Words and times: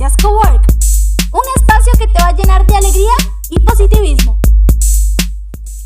Cowork, 0.00 0.64
un 1.30 1.42
espacio 1.56 1.92
que 1.98 2.06
te 2.06 2.22
va 2.22 2.28
a 2.28 2.32
llenar 2.32 2.66
de 2.66 2.74
alegría 2.74 3.12
y 3.50 3.60
positivismo. 3.60 4.40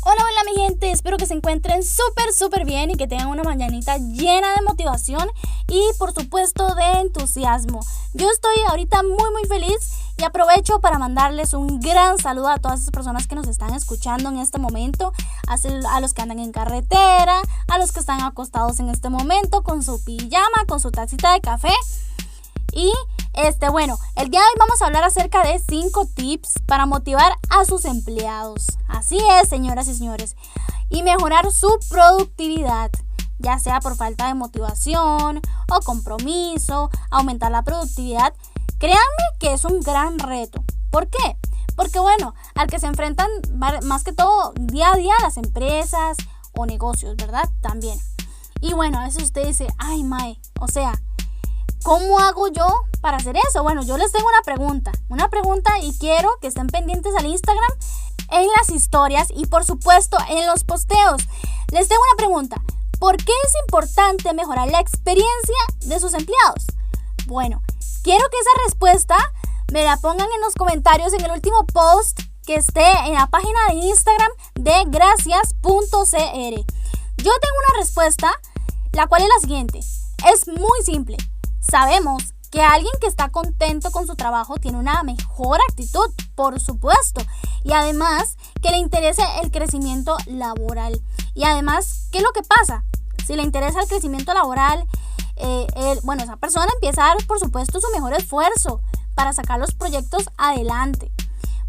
Hola, 0.03 0.21
hola 0.21 0.51
mi 0.51 0.61
gente, 0.61 0.89
espero 0.89 1.17
que 1.17 1.25
se 1.25 1.33
encuentren 1.33 1.83
súper, 1.83 2.31
súper 2.31 2.63
bien 2.63 2.91
y 2.91 2.95
que 2.95 3.07
tengan 3.07 3.27
una 3.27 3.43
mañanita 3.43 3.97
llena 3.97 4.55
de 4.55 4.61
motivación 4.61 5.29
y 5.67 5.81
por 5.99 6.13
supuesto 6.13 6.75
de 6.75 7.01
entusiasmo. 7.01 7.81
Yo 8.13 8.29
estoy 8.31 8.55
ahorita 8.69 9.03
muy, 9.03 9.31
muy 9.33 9.43
feliz 9.49 9.91
y 10.17 10.23
aprovecho 10.23 10.79
para 10.79 10.97
mandarles 10.97 11.53
un 11.53 11.81
gran 11.81 12.17
saludo 12.17 12.47
a 12.47 12.57
todas 12.59 12.79
esas 12.79 12.91
personas 12.91 13.27
que 13.27 13.35
nos 13.35 13.49
están 13.49 13.73
escuchando 13.73 14.29
en 14.29 14.37
este 14.37 14.59
momento, 14.59 15.11
a 15.45 15.99
los 15.99 16.13
que 16.13 16.21
andan 16.21 16.39
en 16.39 16.53
carretera, 16.53 17.41
a 17.67 17.77
los 17.77 17.91
que 17.91 17.99
están 17.99 18.21
acostados 18.21 18.79
en 18.79 18.87
este 18.87 19.09
momento 19.09 19.61
con 19.61 19.83
su 19.83 20.01
pijama, 20.05 20.63
con 20.69 20.79
su 20.79 20.89
tacita 20.89 21.33
de 21.33 21.41
café. 21.41 21.73
Y 22.71 22.91
este, 23.35 23.69
bueno, 23.69 23.99
el 24.15 24.29
día 24.29 24.39
de 24.39 24.45
hoy 24.45 24.53
vamos 24.57 24.81
a 24.81 24.85
hablar 24.85 25.03
acerca 25.03 25.43
de 25.43 25.59
5 25.59 26.07
tips 26.15 26.53
para 26.65 26.85
motivar 26.85 27.33
a 27.49 27.65
sus 27.65 27.83
empleados. 27.83 28.67
Así 28.87 29.17
es, 29.41 29.49
señoras 29.49 29.87
y 29.89 29.95
señores. 29.95 30.37
Y 30.89 31.03
mejorar 31.03 31.51
su 31.51 31.67
productividad, 31.89 32.91
ya 33.39 33.59
sea 33.59 33.81
por 33.81 33.97
falta 33.97 34.27
de 34.27 34.35
motivación 34.35 35.41
o 35.69 35.79
compromiso, 35.83 36.89
aumentar 37.11 37.51
la 37.51 37.63
productividad. 37.63 38.33
Créanme 38.79 39.25
que 39.39 39.53
es 39.53 39.65
un 39.65 39.81
gran 39.81 40.17
reto. 40.19 40.63
¿Por 40.89 41.07
qué? 41.07 41.37
Porque 41.75 41.99
bueno, 41.99 42.35
al 42.55 42.67
que 42.67 42.79
se 42.79 42.87
enfrentan 42.87 43.29
más 43.83 44.03
que 44.05 44.13
todo 44.13 44.53
día 44.55 44.93
a 44.93 44.95
día 44.95 45.13
las 45.21 45.35
empresas 45.35 46.15
o 46.53 46.65
negocios, 46.65 47.17
¿verdad? 47.17 47.49
También. 47.61 47.99
Y 48.61 48.71
bueno, 48.73 48.99
a 48.99 49.05
veces 49.05 49.23
usted 49.23 49.45
dice, 49.45 49.67
ay, 49.77 50.05
Mae, 50.05 50.39
o 50.61 50.69
sea, 50.69 50.93
¿Cómo 51.85 52.17
hago 52.19 52.47
yo 52.47 52.67
para 53.05 53.17
hacer 53.17 53.37
eso? 53.47 53.61
Bueno, 53.61 53.83
yo 53.83 53.97
les 53.99 54.11
tengo 54.11 54.27
una 54.27 54.41
pregunta, 54.41 54.91
una 55.09 55.29
pregunta 55.29 55.77
y 55.79 55.95
quiero 55.99 56.27
que 56.41 56.47
estén 56.47 56.65
pendientes 56.65 57.13
al 57.15 57.27
Instagram, 57.27 57.71
en 58.31 58.47
las 58.57 58.71
historias 58.71 59.27
y 59.29 59.45
por 59.45 59.63
supuesto 59.63 60.17
en 60.27 60.47
los 60.47 60.63
posteos. 60.63 61.21
Les 61.71 61.87
tengo 61.87 62.01
una 62.01 62.17
pregunta, 62.17 62.55
¿por 62.99 63.15
qué 63.17 63.31
es 63.45 63.53
importante 63.67 64.33
mejorar 64.33 64.71
la 64.71 64.79
experiencia 64.79 65.55
de 65.81 65.99
sus 65.99 66.15
empleados? 66.15 66.65
Bueno, 67.27 67.61
quiero 68.01 68.25
que 68.31 68.39
esa 68.39 68.63
respuesta 68.65 69.17
me 69.71 69.83
la 69.83 69.97
pongan 69.97 70.27
en 70.33 70.41
los 70.41 70.55
comentarios 70.55 71.13
en 71.13 71.25
el 71.25 71.31
último 71.31 71.63
post 71.67 72.19
que 72.47 72.55
esté 72.55 72.91
en 73.05 73.13
la 73.13 73.27
página 73.27 73.59
de 73.69 73.75
Instagram 73.75 74.31
de 74.55 74.83
gracias.cr. 74.87 75.53
Yo 77.17 77.31
tengo 77.39 77.57
una 77.69 77.79
respuesta, 77.79 78.31
la 78.93 79.05
cual 79.05 79.21
es 79.21 79.29
la 79.29 79.41
siguiente. 79.41 79.77
Es 79.77 80.47
muy 80.47 80.81
simple. 80.83 81.17
Sabemos 81.59 82.34
que 82.55 82.61
alguien 82.61 82.93
que 83.01 83.07
está 83.07 83.27
contento 83.31 83.91
con 83.91 84.07
su 84.07 84.15
trabajo 84.15 84.55
tiene 84.55 84.77
una 84.77 85.03
mejor 85.03 85.59
actitud, 85.69 86.09
por 86.35 86.57
supuesto, 86.61 87.21
y 87.65 87.73
además 87.73 88.37
que 88.61 88.71
le 88.71 88.77
interesa 88.77 89.41
el 89.41 89.51
crecimiento 89.51 90.15
laboral. 90.25 91.01
Y 91.33 91.43
además, 91.43 92.07
¿qué 92.13 92.19
es 92.19 92.23
lo 92.23 92.31
que 92.31 92.43
pasa? 92.43 92.85
Si 93.27 93.35
le 93.35 93.43
interesa 93.43 93.81
el 93.81 93.89
crecimiento 93.89 94.33
laboral, 94.33 94.87
eh, 95.35 95.67
bueno, 96.03 96.23
esa 96.23 96.37
persona 96.37 96.67
empieza 96.75 97.03
a 97.03 97.07
dar, 97.09 97.27
por 97.27 97.41
supuesto, 97.41 97.81
su 97.81 97.87
mejor 97.93 98.13
esfuerzo 98.13 98.79
para 99.15 99.33
sacar 99.33 99.59
los 99.59 99.73
proyectos 99.73 100.29
adelante. 100.37 101.11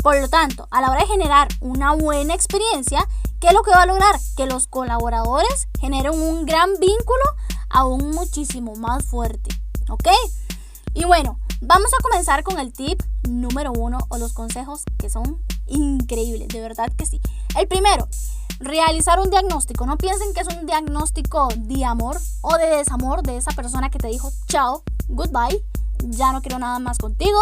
Por 0.05 0.21
lo 0.21 0.29
tanto, 0.29 0.69
a 0.71 0.81
la 0.81 0.91
hora 0.93 1.01
de 1.01 1.09
generar 1.09 1.49
una 1.59 1.95
buena 1.95 2.33
experiencia, 2.33 3.09
¿qué 3.41 3.49
es 3.49 3.55
lo 3.55 3.65
que 3.65 3.73
va 3.73 3.83
a 3.83 3.87
lograr? 3.87 4.15
Que 4.37 4.47
los 4.47 4.69
colaboradores 4.69 5.67
generen 5.81 6.13
un 6.13 6.47
gran 6.47 6.71
vínculo 6.79 7.25
aún 7.71 8.13
muchísimo 8.13 8.77
más 8.77 9.05
fuerte. 9.05 9.51
¿Ok? 9.89 10.07
Y 10.97 11.05
bueno, 11.05 11.39
vamos 11.61 11.91
a 11.93 12.03
comenzar 12.03 12.43
con 12.43 12.59
el 12.59 12.73
tip 12.73 13.03
número 13.29 13.71
uno 13.71 13.99
o 14.09 14.17
los 14.17 14.33
consejos 14.33 14.83
que 14.97 15.11
son 15.11 15.43
increíbles, 15.67 16.49
de 16.49 16.61
verdad 16.63 16.91
que 16.97 17.05
sí. 17.05 17.21
El 17.55 17.69
primero, 17.69 18.09
realizar 18.61 19.21
un 19.21 19.29
diagnóstico. 19.29 19.85
No 19.85 19.99
piensen 19.99 20.33
que 20.33 20.41
es 20.41 20.49
un 20.49 20.65
diagnóstico 20.65 21.49
de 21.55 21.85
amor 21.85 22.17
o 22.41 22.57
de 22.57 22.79
desamor 22.79 23.23
de 23.23 23.37
esa 23.37 23.51
persona 23.53 23.91
que 23.91 23.99
te 23.99 24.09
dijo 24.09 24.33
chao, 24.49 24.85
goodbye, 25.09 25.63
ya 25.99 26.33
no 26.33 26.41
quiero 26.41 26.59
nada 26.59 26.79
más 26.79 26.97
contigo 26.97 27.41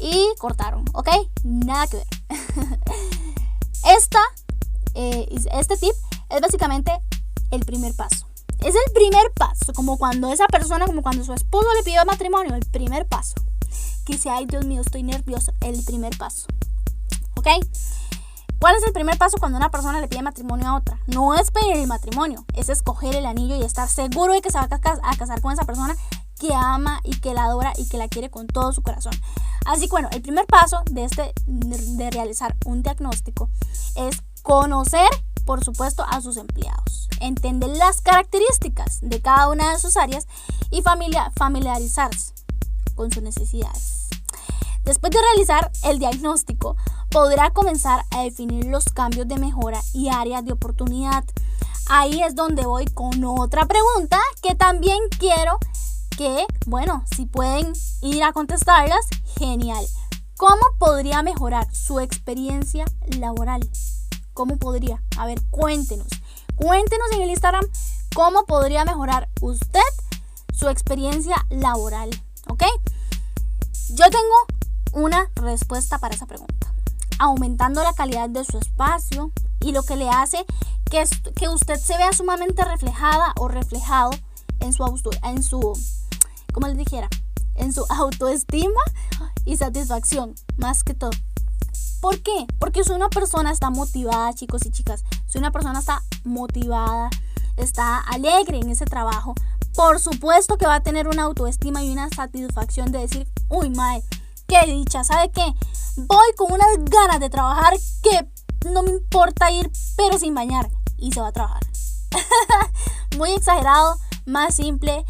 y 0.00 0.26
cortaron, 0.38 0.84
¿ok? 0.94 1.10
Nada 1.44 1.86
que 1.86 1.98
ver. 1.98 2.06
Esta, 3.96 4.20
eh, 4.94 5.28
este 5.52 5.76
tip 5.76 5.94
es 6.28 6.40
básicamente 6.40 6.90
el 7.52 7.64
primer 7.64 7.94
paso. 7.94 8.27
Es 8.60 8.74
el 8.74 8.92
primer 8.92 9.32
paso, 9.34 9.72
como 9.72 9.98
cuando 9.98 10.32
esa 10.32 10.46
persona, 10.46 10.86
como 10.86 11.02
cuando 11.02 11.24
su 11.24 11.32
esposo 11.32 11.68
le 11.76 11.82
pidió 11.82 12.04
matrimonio, 12.04 12.54
el 12.54 12.66
primer 12.66 13.06
paso. 13.06 13.34
Que 14.04 14.14
dice, 14.14 14.30
ay 14.30 14.46
Dios 14.46 14.64
mío, 14.64 14.80
estoy 14.80 15.02
nervioso, 15.02 15.52
el 15.60 15.82
primer 15.84 16.16
paso. 16.16 16.46
¿Ok? 17.36 17.46
¿Cuál 18.58 18.74
es 18.74 18.82
el 18.82 18.92
primer 18.92 19.16
paso 19.16 19.36
cuando 19.38 19.56
una 19.56 19.70
persona 19.70 20.00
le 20.00 20.08
pide 20.08 20.22
matrimonio 20.22 20.66
a 20.66 20.76
otra? 20.76 20.98
No 21.06 21.34
es 21.34 21.52
pedir 21.52 21.76
el 21.76 21.86
matrimonio, 21.86 22.44
es 22.54 22.68
escoger 22.68 23.14
el 23.14 23.26
anillo 23.26 23.54
y 23.54 23.62
estar 23.62 23.88
seguro 23.88 24.32
de 24.32 24.40
que 24.40 24.50
se 24.50 24.58
va 24.58 24.64
a 24.64 25.16
casar 25.16 25.40
con 25.40 25.52
esa 25.52 25.64
persona 25.64 25.96
que 26.40 26.52
ama 26.52 27.00
y 27.04 27.20
que 27.20 27.34
la 27.34 27.44
adora 27.44 27.72
y 27.76 27.88
que 27.88 27.98
la 27.98 28.08
quiere 28.08 28.30
con 28.30 28.48
todo 28.48 28.72
su 28.72 28.82
corazón. 28.82 29.12
Así 29.64 29.82
que 29.82 29.90
bueno, 29.90 30.08
el 30.10 30.22
primer 30.22 30.46
paso 30.46 30.82
de 30.90 31.04
este 31.04 31.32
de 31.46 32.10
realizar 32.10 32.56
un 32.64 32.82
diagnóstico 32.82 33.48
es 33.94 34.22
conocer 34.42 35.08
por 35.48 35.64
supuesto, 35.64 36.04
a 36.06 36.20
sus 36.20 36.36
empleados. 36.36 37.08
Entender 37.20 37.70
las 37.70 38.02
características 38.02 38.98
de 39.00 39.22
cada 39.22 39.48
una 39.48 39.72
de 39.72 39.78
sus 39.78 39.96
áreas 39.96 40.26
y 40.70 40.82
familiarizarse 40.82 42.34
con 42.94 43.10
sus 43.10 43.22
necesidades. 43.22 44.08
Después 44.84 45.10
de 45.10 45.22
realizar 45.22 45.72
el 45.84 45.98
diagnóstico, 46.00 46.76
podrá 47.10 47.48
comenzar 47.54 48.04
a 48.10 48.24
definir 48.24 48.66
los 48.66 48.84
cambios 48.92 49.26
de 49.26 49.38
mejora 49.38 49.80
y 49.94 50.10
áreas 50.10 50.44
de 50.44 50.52
oportunidad. 50.52 51.24
Ahí 51.88 52.22
es 52.22 52.34
donde 52.34 52.66
voy 52.66 52.84
con 52.84 53.24
otra 53.24 53.64
pregunta 53.64 54.20
que 54.42 54.54
también 54.54 54.98
quiero 55.18 55.58
que, 56.18 56.44
bueno, 56.66 57.04
si 57.16 57.24
pueden 57.24 57.72
ir 58.02 58.22
a 58.22 58.34
contestarlas, 58.34 59.06
genial. 59.38 59.86
¿Cómo 60.36 60.60
podría 60.78 61.22
mejorar 61.22 61.74
su 61.74 62.00
experiencia 62.00 62.84
laboral? 63.18 63.66
¿Cómo 64.38 64.56
podría? 64.56 65.02
A 65.16 65.26
ver, 65.26 65.42
cuéntenos. 65.50 66.06
Cuéntenos 66.54 67.08
en 67.10 67.22
el 67.22 67.30
Instagram 67.30 67.64
cómo 68.14 68.46
podría 68.46 68.84
mejorar 68.84 69.28
usted 69.40 69.80
su 70.54 70.68
experiencia 70.68 71.44
laboral. 71.50 72.10
¿Ok? 72.46 72.62
Yo 73.88 74.04
tengo 74.04 75.02
una 75.04 75.28
respuesta 75.34 75.98
para 75.98 76.14
esa 76.14 76.26
pregunta. 76.26 76.72
Aumentando 77.18 77.82
la 77.82 77.94
calidad 77.94 78.28
de 78.28 78.44
su 78.44 78.58
espacio 78.58 79.32
y 79.58 79.72
lo 79.72 79.82
que 79.82 79.96
le 79.96 80.08
hace 80.08 80.46
que, 80.88 81.02
que 81.34 81.48
usted 81.48 81.74
se 81.74 81.96
vea 81.96 82.12
sumamente 82.12 82.64
reflejada 82.64 83.32
o 83.40 83.48
reflejado 83.48 84.10
en 84.60 84.72
su, 84.72 84.84
en 85.24 85.42
su, 85.42 85.76
como 86.52 86.68
les 86.68 86.76
dijera, 86.76 87.08
en 87.56 87.72
su 87.72 87.84
autoestima 87.88 88.82
y 89.44 89.56
satisfacción, 89.56 90.36
más 90.56 90.84
que 90.84 90.94
todo. 90.94 91.10
¿Por 92.00 92.22
qué? 92.22 92.46
Porque 92.58 92.84
si 92.84 92.92
una 92.92 93.08
persona 93.08 93.50
está 93.50 93.70
motivada, 93.70 94.32
chicos 94.34 94.64
y 94.66 94.70
chicas, 94.70 95.04
si 95.26 95.38
una 95.38 95.50
persona 95.50 95.80
está 95.80 96.02
motivada, 96.24 97.10
está 97.56 97.98
alegre 97.98 98.58
en 98.58 98.70
ese 98.70 98.84
trabajo, 98.84 99.34
por 99.74 100.00
supuesto 100.00 100.58
que 100.58 100.66
va 100.66 100.76
a 100.76 100.82
tener 100.82 101.08
una 101.08 101.24
autoestima 101.24 101.82
y 101.82 101.90
una 101.90 102.08
satisfacción 102.08 102.92
de 102.92 103.00
decir, 103.00 103.28
uy, 103.48 103.70
mae, 103.70 104.02
qué 104.46 104.66
dicha, 104.66 105.04
¿sabe 105.04 105.30
qué? 105.30 105.54
Voy 105.96 106.26
con 106.36 106.52
unas 106.52 106.68
ganas 106.84 107.20
de 107.20 107.30
trabajar 107.30 107.74
que 108.02 108.28
no 108.70 108.82
me 108.82 108.90
importa 108.90 109.50
ir, 109.50 109.70
pero 109.96 110.18
sin 110.18 110.34
bañar. 110.34 110.68
Y 110.96 111.12
se 111.12 111.20
va 111.20 111.28
a 111.28 111.32
trabajar. 111.32 111.62
Muy 113.16 113.30
exagerado, 113.30 113.96
más 114.26 114.54
simple, 114.54 115.04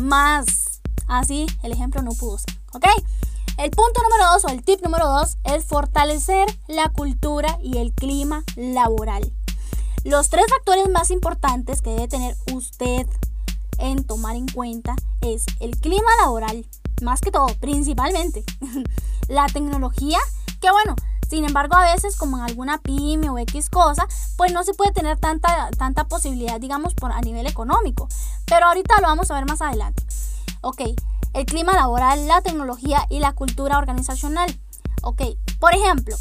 más 0.00 0.80
así, 1.08 1.46
el 1.62 1.72
ejemplo 1.72 2.02
no 2.02 2.12
pudo 2.12 2.38
ser, 2.38 2.56
¿ok? 2.72 2.86
El 3.56 3.70
punto 3.70 4.02
número 4.02 4.32
dos 4.32 4.44
o 4.44 4.48
el 4.48 4.64
tip 4.64 4.82
número 4.82 5.08
dos 5.08 5.38
es 5.44 5.64
fortalecer 5.64 6.46
la 6.66 6.88
cultura 6.88 7.56
y 7.62 7.78
el 7.78 7.92
clima 7.92 8.42
laboral. 8.56 9.32
Los 10.02 10.28
tres 10.28 10.46
factores 10.50 10.88
más 10.90 11.12
importantes 11.12 11.80
que 11.80 11.90
debe 11.90 12.08
tener 12.08 12.36
usted 12.52 13.06
en 13.78 14.04
tomar 14.04 14.34
en 14.34 14.48
cuenta 14.48 14.96
es 15.20 15.46
el 15.60 15.78
clima 15.78 16.10
laboral, 16.20 16.66
más 17.00 17.20
que 17.20 17.30
todo, 17.30 17.46
principalmente. 17.60 18.44
la 19.28 19.46
tecnología, 19.46 20.18
que 20.60 20.70
bueno, 20.72 20.96
sin 21.28 21.44
embargo, 21.44 21.76
a 21.76 21.92
veces 21.92 22.16
como 22.16 22.36
en 22.38 22.42
alguna 22.42 22.78
pyme 22.78 23.30
o 23.30 23.38
X 23.38 23.70
cosa, 23.70 24.06
pues 24.36 24.52
no 24.52 24.64
se 24.64 24.74
puede 24.74 24.92
tener 24.92 25.18
tanta, 25.18 25.70
tanta 25.78 26.08
posibilidad, 26.08 26.60
digamos, 26.60 26.92
por, 26.94 27.12
a 27.12 27.20
nivel 27.20 27.46
económico. 27.46 28.08
Pero 28.46 28.66
ahorita 28.66 29.00
lo 29.00 29.06
vamos 29.06 29.30
a 29.30 29.34
ver 29.34 29.46
más 29.46 29.62
adelante. 29.62 30.02
Ok, 30.60 30.80
el 31.34 31.46
clima 31.46 31.74
laboral, 31.74 32.26
la 32.26 32.40
tecnología 32.40 33.06
y 33.10 33.18
la 33.18 33.32
cultura 33.32 33.78
organizacional. 33.78 34.58
Ok, 35.02 35.22
por 35.60 35.74
ejemplo, 35.74 36.16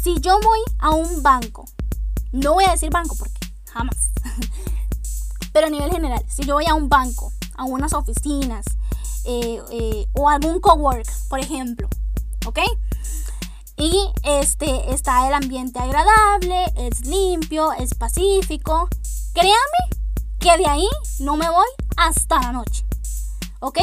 si 0.00 0.20
yo 0.20 0.38
voy 0.40 0.60
a 0.78 0.90
un 0.90 1.22
banco, 1.22 1.64
no 2.32 2.54
voy 2.54 2.64
a 2.64 2.72
decir 2.72 2.90
banco 2.90 3.16
porque 3.16 3.40
jamás, 3.72 4.10
pero 5.52 5.66
a 5.66 5.70
nivel 5.70 5.90
general, 5.90 6.24
si 6.28 6.44
yo 6.44 6.54
voy 6.54 6.66
a 6.66 6.74
un 6.74 6.88
banco, 6.88 7.32
a 7.56 7.64
unas 7.64 7.92
oficinas 7.92 8.64
eh, 9.24 9.60
eh, 9.72 10.06
o 10.14 10.28
algún 10.28 10.60
cowork, 10.60 11.06
por 11.28 11.40
ejemplo. 11.40 11.88
¿Ok? 12.46 12.60
Y 13.76 13.94
este 14.24 14.92
está 14.92 15.28
el 15.28 15.34
ambiente 15.34 15.78
agradable, 15.78 16.64
es 16.76 17.04
limpio, 17.06 17.72
es 17.72 17.94
pacífico. 17.94 18.88
Créame 19.34 20.02
que 20.40 20.56
de 20.56 20.66
ahí 20.66 20.88
no 21.20 21.36
me 21.36 21.48
voy 21.48 21.68
hasta 21.96 22.40
la 22.40 22.52
noche. 22.52 22.84
¿Ok? 23.60 23.78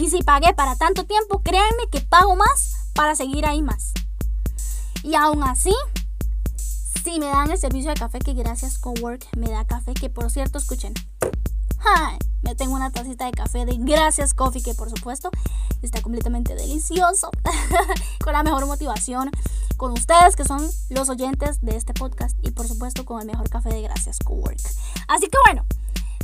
Y 0.00 0.10
si 0.10 0.22
pagué 0.22 0.54
para 0.54 0.76
tanto 0.76 1.04
tiempo, 1.04 1.42
créanme 1.42 1.88
que 1.90 2.00
pago 2.00 2.36
más 2.36 2.90
para 2.94 3.14
seguir 3.14 3.46
ahí 3.46 3.62
más. 3.62 3.92
Y 5.02 5.14
aún 5.14 5.42
así, 5.42 5.74
si 7.04 7.18
me 7.18 7.26
dan 7.26 7.50
el 7.50 7.58
servicio 7.58 7.90
de 7.90 7.96
café 7.96 8.18
que 8.20 8.34
gracias 8.34 8.78
Cowork 8.78 9.26
me 9.36 9.50
da 9.50 9.64
café, 9.64 9.94
que 9.94 10.08
por 10.08 10.30
cierto, 10.30 10.58
escuchen. 10.58 10.94
Me 12.42 12.54
tengo 12.56 12.74
una 12.74 12.90
tacita 12.90 13.26
de 13.26 13.32
café 13.32 13.64
de 13.64 13.76
Gracias 13.78 14.34
Coffee, 14.34 14.62
que 14.62 14.74
por 14.74 14.90
supuesto 14.90 15.30
está 15.80 16.02
completamente 16.02 16.54
delicioso. 16.54 17.30
con 18.24 18.32
la 18.32 18.42
mejor 18.42 18.66
motivación, 18.66 19.30
con 19.76 19.92
ustedes 19.92 20.36
que 20.36 20.44
son 20.44 20.68
los 20.90 21.08
oyentes 21.08 21.60
de 21.60 21.76
este 21.76 21.94
podcast 21.94 22.36
y 22.42 22.50
por 22.50 22.66
supuesto 22.66 23.04
con 23.04 23.20
el 23.20 23.26
mejor 23.26 23.48
café 23.48 23.68
de 23.70 23.82
Gracias 23.82 24.18
Cowork. 24.24 24.60
Así 25.08 25.28
que 25.28 25.38
bueno, 25.46 25.64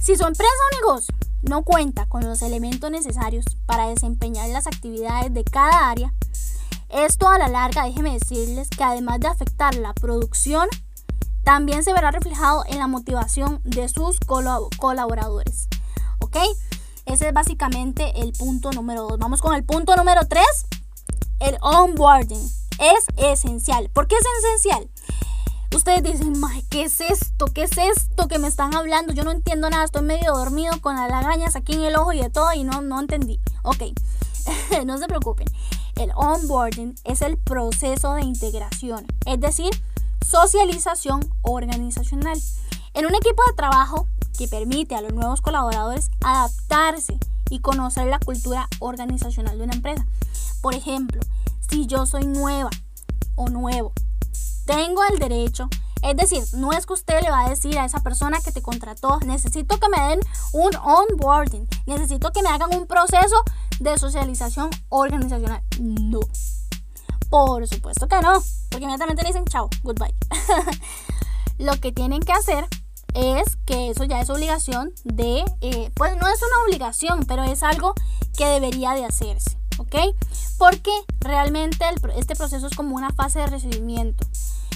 si 0.00 0.16
su 0.16 0.24
empresa 0.24 0.50
o 0.72 0.76
negocio 0.80 1.14
no 1.42 1.62
cuenta 1.62 2.06
con 2.06 2.24
los 2.24 2.42
elementos 2.42 2.90
necesarios 2.90 3.44
para 3.66 3.88
desempeñar 3.88 4.48
las 4.50 4.66
actividades 4.66 5.32
de 5.32 5.44
cada 5.44 5.90
área, 5.90 6.12
esto 6.88 7.28
a 7.28 7.38
la 7.38 7.48
larga, 7.48 7.84
déjenme 7.84 8.18
decirles 8.18 8.70
que 8.70 8.82
además 8.82 9.20
de 9.20 9.28
afectar 9.28 9.74
la 9.74 9.92
producción, 9.92 10.68
también 11.44 11.84
se 11.84 11.92
verá 11.92 12.10
reflejado 12.10 12.64
en 12.66 12.78
la 12.78 12.86
motivación 12.86 13.60
de 13.64 13.88
sus 13.88 14.18
colaboradores. 14.20 15.68
¿Ok? 16.20 16.36
Ese 17.04 17.28
es 17.28 17.34
básicamente 17.34 18.20
el 18.20 18.32
punto 18.32 18.70
número 18.72 19.06
2. 19.06 19.18
Vamos 19.18 19.42
con 19.42 19.54
el 19.54 19.64
punto 19.64 19.96
número 19.96 20.26
3. 20.28 20.44
El 21.40 21.58
onboarding 21.60 22.50
es 22.78 23.06
esencial. 23.16 23.90
¿Por 23.90 24.08
qué 24.08 24.16
es 24.16 24.24
esencial? 24.44 24.90
Ustedes 25.74 26.02
dicen, 26.02 26.32
¿qué 26.70 26.84
es 26.84 27.00
esto? 27.00 27.46
¿Qué 27.46 27.64
es 27.64 27.76
esto 27.76 28.26
que 28.26 28.38
me 28.38 28.48
están 28.48 28.74
hablando? 28.74 29.12
Yo 29.12 29.22
no 29.22 29.30
entiendo 29.30 29.68
nada, 29.68 29.84
estoy 29.84 30.02
medio 30.02 30.32
dormido 30.34 30.80
con 30.80 30.96
las 30.96 31.10
lagañas 31.10 31.56
aquí 31.56 31.74
en 31.74 31.84
el 31.84 31.96
ojo 31.96 32.12
y 32.12 32.20
de 32.20 32.30
todo 32.30 32.52
y 32.54 32.64
no, 32.64 32.80
no 32.80 32.98
entendí. 33.00 33.40
Ok, 33.62 33.82
no 34.86 34.98
se 34.98 35.06
preocupen. 35.06 35.46
El 35.96 36.10
onboarding 36.14 36.94
es 37.04 37.22
el 37.22 37.36
proceso 37.36 38.14
de 38.14 38.22
integración, 38.22 39.06
es 39.26 39.40
decir, 39.40 39.70
socialización 40.26 41.28
organizacional. 41.42 42.40
En 42.94 43.06
un 43.06 43.14
equipo 43.14 43.42
de 43.48 43.56
trabajo 43.56 44.06
que 44.36 44.48
permite 44.48 44.94
a 44.94 45.02
los 45.02 45.12
nuevos 45.12 45.40
colaboradores 45.40 46.10
adaptarse 46.22 47.18
y 47.50 47.60
conocer 47.60 48.06
la 48.06 48.18
cultura 48.18 48.68
organizacional 48.78 49.58
de 49.58 49.64
una 49.64 49.74
empresa. 49.74 50.06
Por 50.60 50.74
ejemplo, 50.74 51.20
si 51.68 51.86
yo 51.86 52.06
soy 52.06 52.26
nueva 52.26 52.70
o 53.36 53.48
nuevo, 53.48 53.92
tengo 54.68 55.02
el 55.10 55.18
derecho, 55.18 55.66
es 56.02 56.14
decir, 56.14 56.42
no 56.52 56.72
es 56.72 56.84
que 56.84 56.92
usted 56.92 57.22
le 57.22 57.30
va 57.30 57.46
a 57.46 57.48
decir 57.48 57.78
a 57.78 57.86
esa 57.86 58.00
persona 58.00 58.38
que 58.44 58.52
te 58.52 58.60
contrató, 58.60 59.18
necesito 59.20 59.80
que 59.80 59.88
me 59.88 59.98
den 60.08 60.20
un 60.52 60.76
onboarding, 60.76 61.66
necesito 61.86 62.30
que 62.32 62.42
me 62.42 62.50
hagan 62.50 62.76
un 62.76 62.86
proceso 62.86 63.42
de 63.80 63.96
socialización 63.98 64.68
organizacional. 64.90 65.62
No. 65.80 66.20
Por 67.30 67.66
supuesto 67.66 68.08
que 68.08 68.20
no, 68.20 68.42
porque 68.68 68.84
inmediatamente 68.84 69.22
le 69.22 69.28
dicen 69.28 69.46
chao, 69.46 69.70
goodbye. 69.82 70.14
Lo 71.58 71.72
que 71.80 71.90
tienen 71.90 72.20
que 72.20 72.32
hacer 72.32 72.66
es 73.14 73.56
que 73.64 73.88
eso 73.88 74.04
ya 74.04 74.20
es 74.20 74.28
obligación 74.28 74.92
de, 75.04 75.44
eh, 75.62 75.90
pues 75.94 76.12
no 76.18 76.28
es 76.28 76.42
una 76.42 76.64
obligación, 76.66 77.24
pero 77.26 77.42
es 77.42 77.62
algo 77.62 77.94
que 78.36 78.44
debería 78.44 78.92
de 78.92 79.06
hacerse, 79.06 79.56
¿ok? 79.78 79.96
Porque 80.58 80.92
realmente 81.20 81.86
este 82.16 82.36
proceso 82.36 82.66
es 82.66 82.76
como 82.76 82.96
una 82.96 83.10
fase 83.10 83.38
de 83.38 83.46
recibimiento 83.46 84.26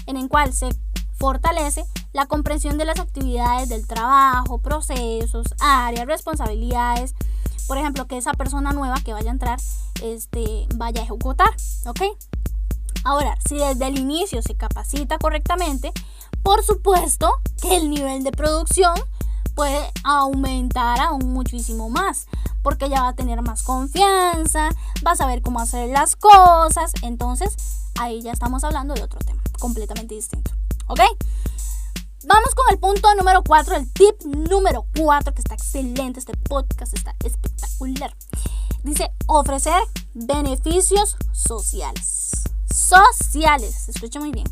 en 0.06 0.16
el 0.16 0.28
cual 0.28 0.52
se 0.52 0.68
fortalece 1.14 1.84
la 2.12 2.26
comprensión 2.26 2.78
de 2.78 2.84
las 2.84 2.98
actividades 2.98 3.68
del 3.68 3.86
trabajo, 3.86 4.58
procesos, 4.58 5.46
áreas, 5.60 6.06
responsabilidades, 6.06 7.14
por 7.66 7.78
ejemplo, 7.78 8.06
que 8.06 8.18
esa 8.18 8.32
persona 8.32 8.72
nueva 8.72 8.96
que 9.04 9.12
vaya 9.12 9.30
a 9.30 9.32
entrar 9.32 9.60
este, 10.02 10.66
vaya 10.74 11.00
a 11.00 11.04
ejecutar, 11.04 11.50
¿ok? 11.86 12.02
Ahora, 13.04 13.36
si 13.48 13.56
desde 13.56 13.86
el 13.86 13.98
inicio 13.98 14.42
se 14.42 14.56
capacita 14.56 15.18
correctamente, 15.18 15.92
por 16.42 16.62
supuesto 16.64 17.30
que 17.60 17.76
el 17.76 17.90
nivel 17.90 18.24
de 18.24 18.32
producción 18.32 18.94
puede 19.54 19.92
aumentar 20.04 21.00
aún 21.00 21.32
muchísimo 21.32 21.88
más, 21.88 22.26
porque 22.62 22.88
ya 22.88 23.02
va 23.02 23.08
a 23.08 23.14
tener 23.14 23.42
más 23.42 23.62
confianza, 23.62 24.70
va 25.06 25.12
a 25.12 25.16
saber 25.16 25.42
cómo 25.42 25.60
hacer 25.60 25.88
las 25.90 26.16
cosas, 26.16 26.92
entonces 27.02 27.54
ahí 27.98 28.22
ya 28.22 28.32
estamos 28.32 28.64
hablando 28.64 28.94
de 28.94 29.02
otro 29.02 29.20
tema 29.20 29.42
completamente 29.62 30.16
distinto, 30.16 30.50
¿ok? 30.88 31.00
Vamos 32.24 32.52
con 32.56 32.64
el 32.72 32.80
punto 32.80 33.14
número 33.14 33.44
4, 33.44 33.76
el 33.76 33.92
tip 33.92 34.20
número 34.24 34.86
4, 34.98 35.32
que 35.32 35.40
está 35.40 35.54
excelente, 35.54 36.18
este 36.18 36.36
podcast 36.36 36.92
está 36.94 37.14
espectacular. 37.24 38.12
Dice, 38.82 39.12
ofrecer 39.28 39.80
beneficios 40.14 41.16
sociales. 41.32 42.42
Sociales, 42.74 43.88
escucha 43.88 44.18
muy 44.18 44.32
bien. 44.32 44.48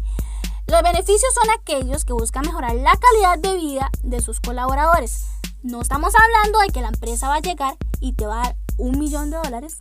Los 0.69 0.81
beneficios 0.83 1.35
son 1.35 1.51
aquellos 1.59 2.05
que 2.05 2.13
buscan 2.13 2.47
mejorar 2.47 2.77
la 2.77 2.97
calidad 2.97 3.39
de 3.41 3.57
vida 3.57 3.91
de 4.05 4.21
sus 4.21 4.39
colaboradores. 4.39 5.25
No 5.65 5.81
estamos 5.81 6.15
hablando 6.15 6.61
de 6.61 6.69
que 6.69 6.83
la 6.83 6.89
empresa 6.89 7.27
va 7.27 7.37
a 7.37 7.41
llegar 7.41 7.77
y 7.99 8.13
te 8.13 8.27
va 8.27 8.43
a 8.43 8.45
dar 8.45 8.57
un 8.79 8.97
millón 8.97 9.31
de 9.31 9.39
dólares. 9.39 9.77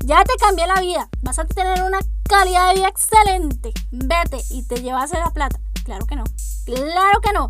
Ya 0.00 0.24
te 0.24 0.34
cambié 0.40 0.66
la 0.66 0.80
vida, 0.80 1.08
vas 1.20 1.38
a 1.38 1.44
tener 1.44 1.84
una 1.84 2.00
calidad 2.32 2.68
de 2.68 2.74
vida 2.76 2.88
excelente. 2.88 3.72
Vete 3.90 4.42
y 4.48 4.62
te 4.62 4.80
llevas 4.80 5.12
la 5.12 5.30
plata. 5.30 5.60
Claro 5.84 6.06
que 6.06 6.16
no. 6.16 6.24
Claro 6.64 7.20
que 7.20 7.32
no. 7.34 7.48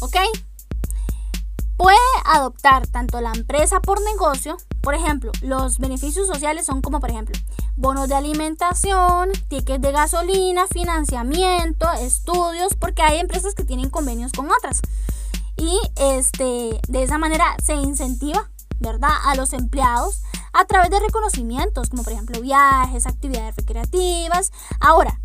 ¿Ok? 0.00 0.16
Puede 1.76 1.96
adoptar 2.24 2.86
tanto 2.86 3.20
la 3.20 3.32
empresa 3.32 3.80
por 3.80 4.00
negocio, 4.02 4.58
por 4.80 4.94
ejemplo, 4.94 5.32
los 5.40 5.78
beneficios 5.78 6.26
sociales 6.26 6.66
son 6.66 6.82
como 6.82 7.00
por 7.00 7.10
ejemplo 7.10 7.34
bonos 7.76 8.08
de 8.08 8.14
alimentación, 8.14 9.30
tickets 9.48 9.80
de 9.80 9.90
gasolina, 9.90 10.66
financiamiento, 10.66 11.90
estudios, 11.92 12.74
porque 12.78 13.02
hay 13.02 13.18
empresas 13.18 13.54
que 13.54 13.64
tienen 13.64 13.88
convenios 13.88 14.32
con 14.32 14.50
otras. 14.50 14.82
Y 15.56 15.80
este, 15.96 16.78
de 16.86 17.02
esa 17.02 17.18
manera 17.18 17.56
se 17.64 17.74
incentiva, 17.74 18.50
¿verdad?, 18.78 19.14
a 19.24 19.34
los 19.34 19.54
empleados 19.54 20.20
a 20.52 20.64
través 20.64 20.90
de 20.90 21.00
reconocimientos, 21.00 21.90
como 21.90 22.02
por 22.02 22.12
ejemplo 22.12 22.40
viajes, 22.40 23.06
actividades 23.06 23.56
recreativas. 23.56 24.52
Ahora, 24.80 25.18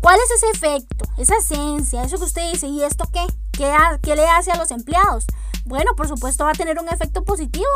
¿Cuál 0.00 0.18
es 0.18 0.30
ese 0.30 0.48
efecto, 0.50 1.04
esa 1.18 1.36
esencia, 1.36 2.02
eso 2.02 2.16
que 2.16 2.24
usted 2.24 2.50
dice? 2.50 2.66
¿Y 2.68 2.82
esto 2.82 3.04
qué? 3.12 3.26
¿Qué, 3.52 4.16
le 4.16 4.26
hace 4.26 4.50
a 4.50 4.56
los 4.56 4.70
empleados? 4.70 5.26
Bueno, 5.66 5.94
por 5.94 6.08
supuesto 6.08 6.44
va 6.44 6.52
a 6.52 6.54
tener 6.54 6.78
un 6.78 6.88
efecto 6.88 7.22
positivo, 7.22 7.66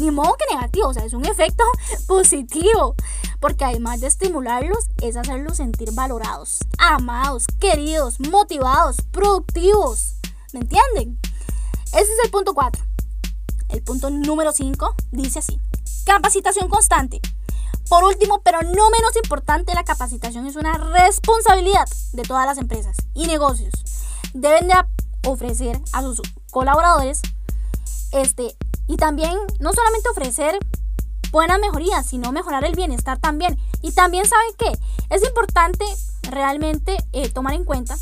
ni 0.00 0.10
modo 0.10 0.34
que 0.36 0.52
negativo, 0.52 0.88
o 0.88 0.92
sea, 0.92 1.04
es 1.04 1.12
un 1.12 1.24
efecto 1.24 1.62
positivo, 2.08 2.96
porque 3.38 3.64
además 3.64 4.00
de 4.00 4.08
estimularlos, 4.08 4.88
es 5.00 5.16
hacerlos 5.16 5.58
sentir 5.58 5.92
valorados, 5.92 6.58
amados, 6.76 7.46
queridos, 7.60 8.18
motivados, 8.18 8.96
productivos. 9.12 10.16
¿Me 10.52 10.60
entienden? 10.60 11.20
Ese 11.92 12.00
es 12.00 12.24
el 12.24 12.32
punto 12.32 12.52
4. 12.52 12.82
El 13.68 13.82
punto 13.84 14.10
número 14.10 14.50
5 14.50 14.96
dice 15.12 15.38
así, 15.38 15.60
capacitación 16.10 16.68
constante. 16.68 17.20
Por 17.88 18.02
último, 18.02 18.42
pero 18.42 18.60
no 18.62 18.90
menos 18.90 19.14
importante, 19.22 19.74
la 19.74 19.84
capacitación 19.84 20.44
es 20.44 20.56
una 20.56 20.74
responsabilidad 20.74 21.88
de 22.12 22.22
todas 22.22 22.46
las 22.46 22.58
empresas 22.58 22.96
y 23.14 23.28
negocios. 23.28 23.72
Deben 24.34 24.66
de 24.66 24.74
ofrecer 25.28 25.80
a 25.92 26.02
sus 26.02 26.20
colaboradores 26.50 27.22
este 28.10 28.56
y 28.88 28.96
también 28.96 29.38
no 29.60 29.72
solamente 29.72 30.08
ofrecer 30.08 30.58
buenas 31.30 31.60
mejorías, 31.60 32.04
sino 32.06 32.32
mejorar 32.32 32.64
el 32.64 32.74
bienestar 32.74 33.20
también. 33.20 33.56
Y 33.80 33.92
también 33.92 34.26
saben 34.26 34.52
que 34.58 35.14
es 35.14 35.24
importante 35.24 35.84
realmente 36.22 36.96
eh, 37.12 37.28
tomar 37.28 37.54
en 37.54 37.64
cuenta 37.64 37.96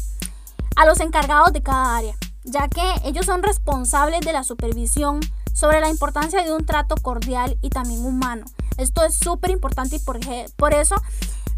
a 0.77 0.87
los 0.87 1.01
encargados 1.01 1.53
de 1.53 1.63
cada 1.63 1.99
área, 1.99 2.17
ya 2.45 2.69
que 2.69 2.95
ellos 3.05 3.27
son 3.27 3.43
responsables 3.43 4.21
de 4.23 4.33
la 4.33 4.45
supervisión 4.45 5.21
sobre 5.53 5.81
la 5.81 5.89
importancia 5.89 6.45
de 6.45 6.53
un 6.53 6.65
trato 6.65 6.97
cordial 6.97 7.59
y 7.63 7.71
también 7.71 8.05
humano. 8.05 8.45
Esto 8.77 9.05
es 9.05 9.17
súper 9.17 9.51
importante 9.51 9.97
y 9.97 9.99
por, 9.99 10.19
por 10.57 10.75
eso 10.75 10.97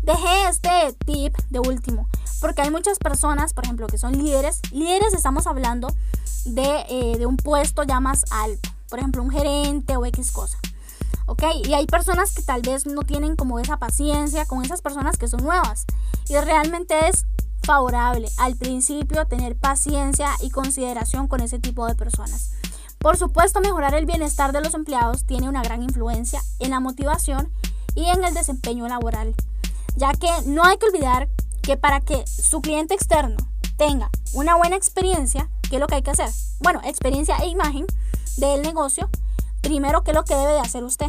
dejé 0.03 0.49
este 0.49 0.97
tip 1.05 1.37
de 1.51 1.61
último. 1.61 2.09
Porque 2.41 2.63
hay 2.63 2.71
muchas 2.71 2.99
personas, 2.99 3.53
por 3.53 3.65
ejemplo, 3.65 3.87
que 3.87 3.99
son 3.99 4.17
líderes. 4.17 4.61
Líderes 4.73 5.13
estamos 5.13 5.47
hablando 5.47 5.89
de, 6.45 6.85
eh, 6.89 7.19
de 7.19 7.27
un 7.27 7.37
puesto 7.37 7.83
ya 7.83 8.01
más 8.01 8.25
alto. 8.31 8.71
Por 8.89 8.99
ejemplo, 8.99 9.23
un 9.23 9.31
gerente 9.31 9.97
o 9.97 10.07
X 10.07 10.33
cosa. 10.33 10.59
¿ok? 11.27 11.45
Y 11.65 11.75
hay 11.75 11.87
personas 11.87 12.33
que 12.35 12.43
tal 12.43 12.63
vez 12.63 12.87
no 12.87 13.03
tienen 13.03 13.37
como 13.37 13.61
esa 13.61 13.77
paciencia 13.77 14.47
con 14.47 14.65
esas 14.65 14.83
personas 14.83 15.17
que 15.17 15.29
son 15.29 15.45
nuevas. 15.45 15.85
Y 16.29 16.37
realmente 16.37 17.09
es 17.09 17.25
favorable 17.63 18.29
al 18.39 18.57
principio 18.57 19.27
tener 19.27 19.55
paciencia 19.55 20.31
y 20.41 20.51
consideración 20.51 21.29
con 21.29 21.41
ese 21.41 21.59
tipo 21.59 21.87
de 21.87 21.95
personas. 21.95 22.51
Por 23.01 23.17
supuesto, 23.17 23.63
mejorar 23.63 23.95
el 23.95 24.05
bienestar 24.05 24.53
de 24.53 24.61
los 24.61 24.75
empleados 24.75 25.25
tiene 25.25 25.49
una 25.49 25.63
gran 25.63 25.83
influencia 25.83 26.43
en 26.59 26.71
la 26.71 26.81
motivación 26.81 27.51
y 27.95 28.05
en 28.05 28.23
el 28.23 28.35
desempeño 28.35 28.87
laboral, 28.89 29.35
ya 29.97 30.13
que 30.13 30.29
no 30.45 30.65
hay 30.65 30.77
que 30.77 30.85
olvidar 30.85 31.31
que 31.63 31.79
para 31.79 32.03
que 32.03 32.27
su 32.27 32.61
cliente 32.61 32.93
externo 32.93 33.39
tenga 33.79 34.11
una 34.35 34.55
buena 34.55 34.77
experiencia, 34.77 35.49
¿qué 35.71 35.77
es 35.77 35.81
lo 35.81 35.87
que 35.87 35.95
hay 35.95 36.03
que 36.03 36.11
hacer? 36.11 36.29
Bueno, 36.59 36.83
experiencia 36.85 37.39
e 37.39 37.47
imagen 37.47 37.87
del 38.37 38.61
negocio, 38.61 39.09
primero, 39.63 40.05
¿qué 40.05 40.11
es 40.11 40.17
lo 40.19 40.27
que 40.27 40.35
debe 40.35 40.53
de 40.53 40.61
hacer 40.61 40.85
usted? 40.85 41.09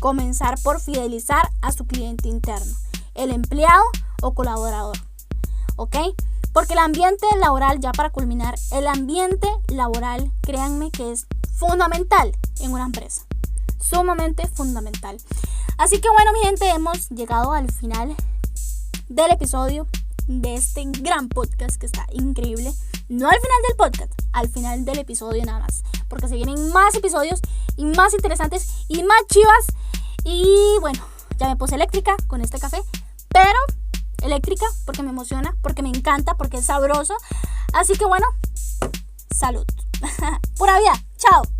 Comenzar 0.00 0.60
por 0.64 0.80
fidelizar 0.80 1.48
a 1.62 1.70
su 1.70 1.86
cliente 1.86 2.28
interno, 2.28 2.74
el 3.14 3.30
empleado 3.30 3.84
o 4.20 4.34
colaborador. 4.34 4.96
¿Ok? 5.76 5.94
Porque 6.52 6.72
el 6.72 6.80
ambiente 6.80 7.26
laboral, 7.38 7.78
ya 7.80 7.92
para 7.92 8.10
culminar, 8.10 8.56
el 8.72 8.86
ambiente 8.86 9.48
laboral, 9.68 10.32
créanme 10.42 10.90
que 10.90 11.12
es 11.12 11.26
fundamental 11.54 12.32
en 12.60 12.72
una 12.72 12.86
empresa. 12.86 13.22
Sumamente 13.78 14.46
fundamental. 14.48 15.18
Así 15.78 16.00
que 16.00 16.08
bueno, 16.10 16.32
mi 16.32 16.40
gente, 16.40 16.68
hemos 16.70 17.08
llegado 17.10 17.52
al 17.52 17.70
final 17.72 18.14
del 19.08 19.30
episodio 19.32 19.86
de 20.26 20.54
este 20.54 20.84
gran 20.84 21.28
podcast 21.28 21.78
que 21.78 21.86
está 21.86 22.06
increíble. 22.12 22.72
No 23.08 23.28
al 23.28 23.40
final 23.40 23.62
del 23.68 23.76
podcast, 23.76 24.12
al 24.32 24.48
final 24.48 24.84
del 24.84 24.98
episodio 24.98 25.44
nada 25.44 25.60
más. 25.60 25.82
Porque 26.08 26.28
se 26.28 26.34
vienen 26.34 26.72
más 26.72 26.94
episodios 26.94 27.40
y 27.76 27.84
más 27.84 28.14
interesantes 28.14 28.84
y 28.88 29.02
más 29.02 29.20
chivas. 29.28 29.66
Y 30.24 30.76
bueno, 30.80 31.02
ya 31.38 31.48
me 31.48 31.56
puse 31.56 31.74
eléctrica 31.74 32.16
con 32.26 32.40
este 32.40 32.58
café. 32.58 32.82
Pero 33.28 33.58
eléctrica 34.22 34.66
porque 34.84 35.02
me 35.02 35.10
emociona, 35.10 35.56
porque 35.62 35.82
me 35.82 35.88
encanta, 35.88 36.36
porque 36.36 36.58
es 36.58 36.66
sabroso. 36.66 37.14
Así 37.72 37.94
que 37.94 38.04
bueno, 38.04 38.26
salud. 39.34 39.66
Pura 40.56 40.78
vida. 40.78 40.94
Chao. 41.16 41.59